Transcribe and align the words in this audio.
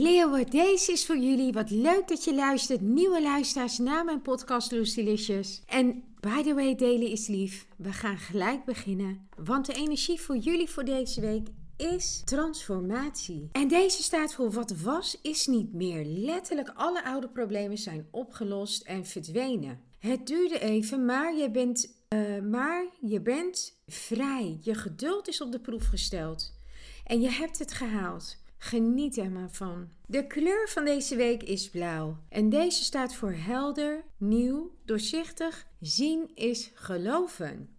Leeuwen, 0.00 0.46
deze 0.46 0.92
is 0.92 1.06
voor 1.06 1.18
jullie. 1.18 1.52
Wat 1.52 1.70
leuk 1.70 2.08
dat 2.08 2.24
je 2.24 2.34
luistert. 2.34 2.80
Nieuwe 2.80 3.22
luisteraars 3.22 3.78
naar 3.78 4.04
mijn 4.04 4.22
podcast 4.22 4.72
Lucilicious. 4.72 5.62
En 5.66 6.02
by 6.20 6.42
the 6.42 6.54
way, 6.54 6.74
delen 6.74 7.10
is 7.10 7.26
lief. 7.26 7.66
We 7.76 7.92
gaan 7.92 8.18
gelijk 8.18 8.64
beginnen. 8.64 9.28
Want 9.36 9.66
de 9.66 9.72
energie 9.72 10.20
voor 10.20 10.36
jullie 10.36 10.68
voor 10.68 10.84
deze 10.84 11.20
week 11.20 11.48
is 11.76 12.22
transformatie. 12.24 13.48
En 13.52 13.68
deze 13.68 14.02
staat 14.02 14.34
voor 14.34 14.50
wat 14.50 14.70
was, 14.70 15.18
is 15.22 15.46
niet 15.46 15.72
meer. 15.72 16.04
Letterlijk 16.04 16.72
alle 16.74 17.04
oude 17.04 17.28
problemen 17.28 17.78
zijn 17.78 18.06
opgelost 18.10 18.82
en 18.82 19.06
verdwenen. 19.06 19.80
Het 19.98 20.26
duurde 20.26 20.58
even, 20.58 21.04
maar 21.04 21.36
je 21.36 21.50
bent, 21.50 21.94
uh, 22.08 22.42
maar 22.50 22.86
je 23.00 23.20
bent 23.20 23.78
vrij. 23.86 24.58
Je 24.60 24.74
geduld 24.74 25.28
is 25.28 25.40
op 25.40 25.52
de 25.52 25.60
proef 25.60 25.86
gesteld. 25.86 26.56
En 27.04 27.20
je 27.20 27.30
hebt 27.30 27.58
het 27.58 27.72
gehaald. 27.72 28.36
Geniet 28.58 29.16
er 29.16 29.30
maar 29.30 29.50
van. 29.50 29.88
De 30.06 30.26
kleur 30.26 30.68
van 30.68 30.84
deze 30.84 31.16
week 31.16 31.42
is 31.42 31.70
blauw. 31.70 32.16
En 32.28 32.48
deze 32.48 32.84
staat 32.84 33.14
voor 33.14 33.32
helder, 33.32 34.04
nieuw, 34.16 34.74
doorzichtig. 34.84 35.66
Zien 35.80 36.30
is 36.34 36.70
geloven. 36.74 37.76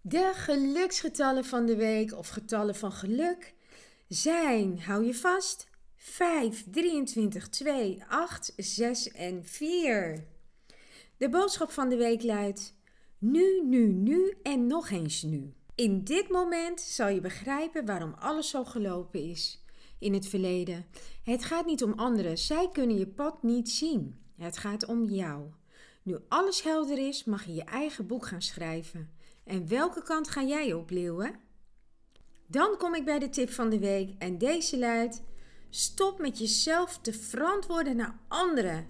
De 0.00 0.30
geluksgetallen 0.34 1.44
van 1.44 1.66
de 1.66 1.76
week 1.76 2.16
of 2.16 2.28
getallen 2.28 2.74
van 2.74 2.92
geluk 2.92 3.54
zijn, 4.08 4.80
hou 4.80 5.04
je 5.04 5.14
vast, 5.14 5.68
5, 5.96 6.64
23, 6.70 7.48
2, 7.48 8.02
8, 8.08 8.52
6 8.56 9.10
en 9.10 9.44
4. 9.44 10.24
De 11.16 11.28
boodschap 11.28 11.70
van 11.70 11.88
de 11.88 11.96
week 11.96 12.22
luidt: 12.22 12.74
nu, 13.18 13.62
nu, 13.64 13.86
nu 13.86 14.34
en 14.42 14.66
nog 14.66 14.90
eens 14.90 15.22
nu. 15.22 15.54
In 15.74 16.04
dit 16.04 16.28
moment 16.28 16.80
zal 16.80 17.08
je 17.08 17.20
begrijpen 17.20 17.86
waarom 17.86 18.14
alles 18.18 18.48
zo 18.48 18.64
gelopen 18.64 19.20
is 19.20 19.62
in 20.02 20.14
het 20.14 20.26
verleden. 20.26 20.86
Het 21.22 21.44
gaat 21.44 21.66
niet 21.66 21.82
om 21.82 21.92
anderen, 21.92 22.38
zij 22.38 22.68
kunnen 22.72 22.98
je 22.98 23.06
pad 23.06 23.42
niet 23.42 23.70
zien. 23.70 24.20
Het 24.36 24.58
gaat 24.58 24.86
om 24.86 25.04
jou. 25.04 25.50
Nu 26.02 26.16
alles 26.28 26.62
helder 26.62 27.08
is, 27.08 27.24
mag 27.24 27.44
je 27.44 27.54
je 27.54 27.64
eigen 27.64 28.06
boek 28.06 28.26
gaan 28.26 28.42
schrijven. 28.42 29.10
En 29.44 29.68
welke 29.68 30.02
kant 30.02 30.28
ga 30.28 30.42
jij 30.42 30.72
op, 30.72 30.90
leeuwen? 30.90 31.34
Dan 32.46 32.76
kom 32.78 32.94
ik 32.94 33.04
bij 33.04 33.18
de 33.18 33.28
tip 33.28 33.50
van 33.50 33.70
de 33.70 33.78
week 33.78 34.14
en 34.18 34.38
deze 34.38 34.78
luidt: 34.78 35.22
stop 35.70 36.18
met 36.18 36.38
jezelf 36.38 36.98
te 36.98 37.12
verantwoorden 37.12 37.96
naar 37.96 38.18
anderen. 38.28 38.86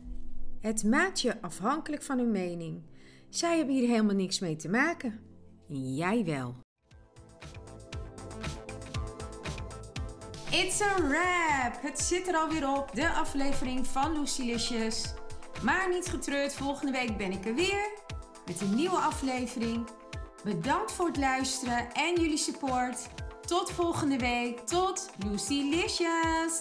Het 0.61 0.85
maakt 0.85 1.21
je 1.21 1.43
afhankelijk 1.43 2.03
van 2.03 2.19
hun 2.19 2.31
mening. 2.31 2.83
Zij 3.29 3.57
hebben 3.57 3.75
hier 3.75 3.89
helemaal 3.89 4.15
niks 4.15 4.39
mee 4.39 4.57
te 4.57 4.69
maken. 4.69 5.21
Jij 5.69 6.25
wel. 6.25 6.62
It's 10.53 10.81
a 10.81 10.95
wrap! 10.97 11.83
Het 11.83 12.01
zit 12.01 12.29
er 12.29 12.37
alweer 12.37 12.69
op, 12.69 12.95
de 12.95 13.11
aflevering 13.11 13.87
van 13.87 14.21
Lucilicious. 14.21 15.05
Maar 15.63 15.89
niet 15.89 16.07
getreurd, 16.07 16.55
volgende 16.55 16.93
week 16.93 17.17
ben 17.17 17.33
ik 17.33 17.45
er 17.45 17.55
weer 17.55 17.91
met 18.47 18.61
een 18.61 18.75
nieuwe 18.75 18.97
aflevering. 18.97 19.89
Bedankt 20.45 20.93
voor 20.93 21.07
het 21.07 21.17
luisteren 21.17 21.93
en 21.93 22.21
jullie 22.21 22.37
support. 22.37 23.09
Tot 23.47 23.71
volgende 23.71 24.19
week. 24.19 24.59
Tot 24.59 25.11
Lucilicious! 25.27 26.59